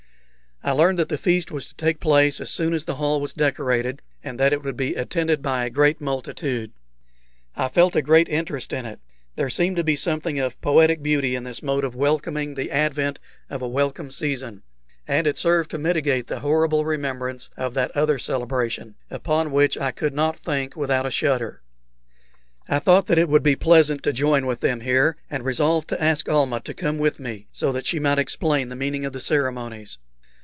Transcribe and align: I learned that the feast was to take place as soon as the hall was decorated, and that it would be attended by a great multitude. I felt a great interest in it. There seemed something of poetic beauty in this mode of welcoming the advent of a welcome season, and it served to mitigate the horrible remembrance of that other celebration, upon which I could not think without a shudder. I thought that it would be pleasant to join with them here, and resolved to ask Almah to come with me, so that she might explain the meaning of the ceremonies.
I 0.63 0.73
learned 0.73 0.99
that 0.99 1.09
the 1.09 1.17
feast 1.17 1.49
was 1.49 1.65
to 1.65 1.75
take 1.75 1.99
place 1.99 2.39
as 2.39 2.51
soon 2.51 2.75
as 2.75 2.85
the 2.85 2.93
hall 2.97 3.19
was 3.19 3.33
decorated, 3.33 3.99
and 4.23 4.39
that 4.39 4.53
it 4.53 4.61
would 4.63 4.77
be 4.77 4.93
attended 4.93 5.41
by 5.41 5.65
a 5.65 5.71
great 5.71 5.99
multitude. 5.99 6.71
I 7.55 7.67
felt 7.67 7.95
a 7.95 8.01
great 8.03 8.29
interest 8.29 8.71
in 8.71 8.85
it. 8.85 8.99
There 9.35 9.49
seemed 9.49 9.83
something 9.97 10.37
of 10.37 10.61
poetic 10.61 11.01
beauty 11.01 11.33
in 11.33 11.45
this 11.45 11.63
mode 11.63 11.83
of 11.83 11.95
welcoming 11.95 12.53
the 12.53 12.69
advent 12.69 13.17
of 13.49 13.63
a 13.63 13.67
welcome 13.67 14.11
season, 14.11 14.61
and 15.07 15.25
it 15.25 15.35
served 15.35 15.71
to 15.71 15.79
mitigate 15.79 16.27
the 16.27 16.41
horrible 16.41 16.85
remembrance 16.85 17.49
of 17.57 17.73
that 17.73 17.89
other 17.97 18.19
celebration, 18.19 18.93
upon 19.09 19.51
which 19.51 19.79
I 19.79 19.89
could 19.89 20.13
not 20.13 20.37
think 20.37 20.75
without 20.75 21.07
a 21.07 21.11
shudder. 21.11 21.63
I 22.69 22.77
thought 22.77 23.07
that 23.07 23.17
it 23.17 23.29
would 23.29 23.43
be 23.43 23.55
pleasant 23.55 24.03
to 24.03 24.13
join 24.13 24.45
with 24.45 24.59
them 24.59 24.81
here, 24.81 25.17
and 25.27 25.43
resolved 25.43 25.87
to 25.87 26.01
ask 26.01 26.29
Almah 26.29 26.59
to 26.65 26.75
come 26.75 26.99
with 26.99 27.19
me, 27.19 27.47
so 27.51 27.71
that 27.71 27.87
she 27.87 27.99
might 27.99 28.19
explain 28.19 28.69
the 28.69 28.75
meaning 28.75 29.05
of 29.05 29.13
the 29.13 29.19
ceremonies. 29.21 29.97